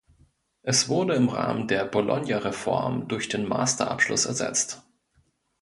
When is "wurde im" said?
0.89-1.29